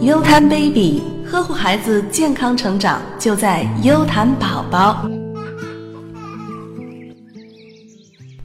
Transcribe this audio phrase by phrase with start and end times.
[0.00, 5.08] 优谈 baby 呵护孩子健康成长，就在优谈宝宝。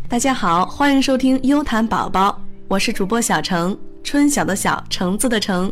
[0.10, 5.72] 大家好，欢迎收听优谈宝宝，我是主播小程，春晓的晓，橙子的橙。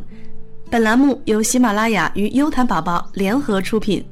[0.70, 4.04] 本栏目由喜马拉雅与优谈宝宝联合出品。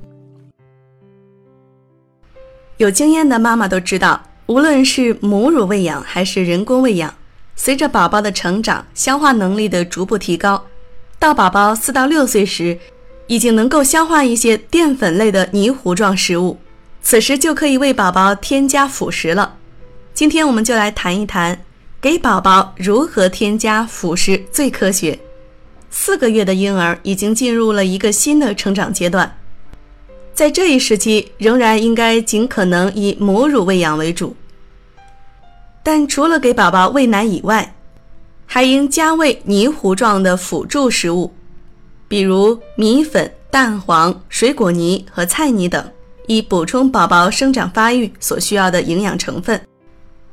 [2.78, 7.14] 有经验的妈妈都知道，无论是母乳喂养还是人工喂养，
[7.62, 10.66] 随着宝宝的成长，消化能力的逐步提高。
[11.20, 12.80] 到宝宝四到六岁时，
[13.28, 16.58] 已经能够消化一些淀粉类的泥糊状食物，
[17.02, 19.58] 此时就可以为宝宝添加辅食了。
[20.14, 21.60] 今天我们就来谈一谈，
[22.00, 25.20] 给宝宝如何添加辅食最科学。
[25.90, 29.38] 四个月的婴儿已经进入了一个新的成长阶段，
[30.34, 34.34] 在这一时期仍然应该尽可能以母乳喂养为主，
[35.92, 37.74] 但除了给宝宝喂奶以外，
[38.46, 41.34] 还应加喂泥糊状的辅助食物，
[42.08, 45.84] 比如米粉、蛋黄、水果泥和菜泥等，
[46.28, 49.60] 以补充宝宝生长发育所需要的营养成分。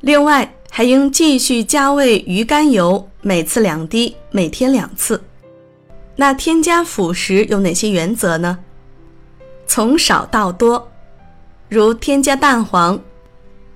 [0.01, 5.19] 另外，还应继续加喂鱼肝油，每次两滴，每天两次。
[6.15, 8.59] 那添加辅食有哪些原则呢？
[9.65, 10.87] 从少到多，
[11.67, 13.01] 如添加蛋黄，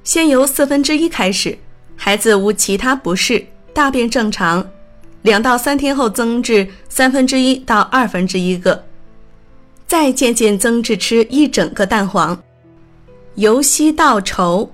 [0.03, 1.57] 先由四分之一开始，
[2.03, 3.45] 孩子无其他不适。
[3.73, 4.67] 大便正常，
[5.21, 8.83] 两到三天后增至三分之一到二分之一个，
[9.85, 12.41] 再渐渐增至吃一整个蛋黄。
[13.35, 14.67] 由稀到稠，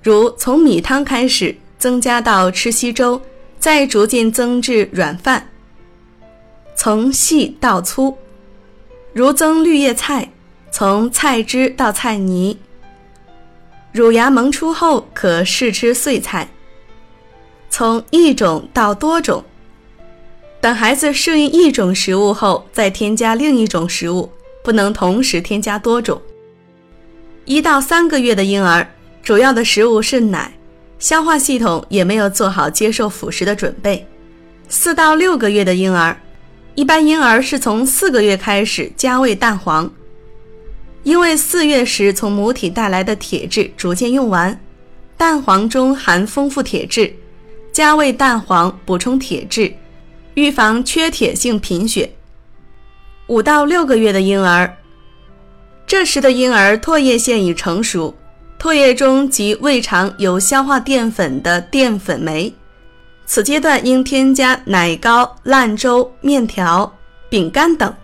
[0.00, 3.20] 如从米汤开始增加到吃稀粥，
[3.58, 5.50] 再逐渐增至软饭。
[6.76, 8.16] 从细到粗，
[9.12, 10.30] 如增绿叶菜，
[10.70, 12.56] 从菜汁到菜泥。
[13.92, 16.48] 乳牙萌出后可试吃碎菜。
[17.80, 19.42] 从一种到多种，
[20.60, 24.30] 等孩子适应一种食物后，再添加另一种食物，
[24.62, 26.20] 不能同时添加多种。
[27.46, 28.86] 一到三个月的婴儿，
[29.22, 30.52] 主要的食物是奶，
[30.98, 34.06] 消化系统也没有做好接受辅食的准备。
[34.68, 36.14] 四到六个月的婴儿，
[36.74, 39.90] 一般婴儿是从四个月开始加喂蛋黄，
[41.02, 44.60] 因为四月时从母体带来的铁质逐渐用完，
[45.16, 47.10] 蛋黄中含丰富铁质。
[47.80, 49.72] 加喂蛋黄补充铁质，
[50.34, 52.12] 预防缺铁性贫血。
[53.26, 54.76] 五到六个月的婴儿，
[55.86, 58.14] 这时的婴儿唾液腺已成熟，
[58.60, 62.52] 唾液中及胃肠有消化淀粉的淀粉酶，
[63.24, 66.94] 此阶段应添加奶糕、烂粥、面条、
[67.30, 67.94] 饼干等。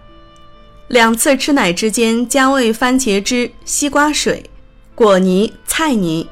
[0.89, 4.49] 两次吃奶之间加喂番茄汁、西瓜水、
[4.95, 6.27] 果泥、菜泥。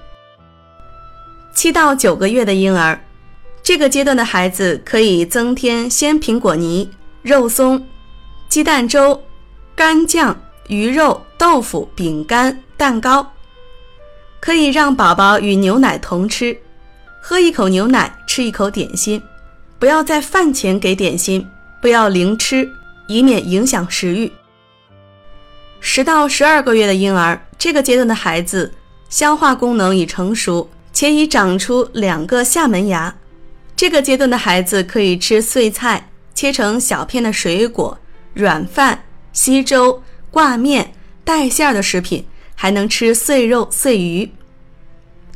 [1.52, 2.98] 七到九个月的婴儿。
[3.64, 6.86] 这个阶段的孩子可以增添鲜苹果泥、
[7.22, 7.82] 肉松、
[8.46, 9.18] 鸡蛋粥、
[9.74, 10.38] 干酱、
[10.68, 13.26] 鱼肉、豆腐、饼干、蛋糕，
[14.38, 16.54] 可以让宝宝与牛奶同吃，
[17.22, 19.20] 喝一口牛奶，吃一口点心，
[19.78, 21.48] 不要在饭前给点心，
[21.80, 22.68] 不要零吃，
[23.08, 24.30] 以免影响食欲。
[25.80, 28.70] 十到十二个月的婴儿，这个阶段的孩子
[29.08, 33.14] 消化功能已成熟，且已长出两个下门牙。
[33.76, 37.98] 这个阶段的孩子可以吃碎菜、切成小片的水果、
[38.32, 40.92] 软饭、稀粥、挂面、
[41.24, 42.24] 带馅儿的食品，
[42.54, 44.30] 还能吃碎肉、碎鱼。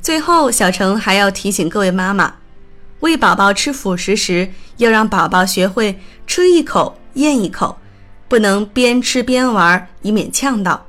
[0.00, 2.36] 最后，小程还要提醒各位妈妈，
[3.00, 7.78] 喂宝宝吃辅食时，要让宝宝学会吃一口咽一口，
[8.28, 10.86] 不能边吃边玩，以免呛到。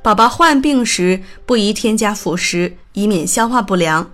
[0.00, 4.12] 宝宝患病时，不宜添加辅食，以免消化不良。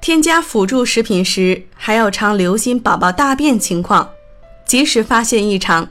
[0.00, 4.08] 添加辅助食品时，还要常留心宝宝大便情况，
[4.64, 5.86] 及时发现异常。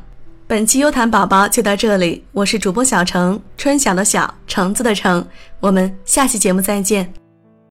[0.47, 5.23] 本期优谈宝宝就到这里，我是主播小程，春晓的晓，橙子的橙，
[5.59, 7.13] 我们下期节目再见。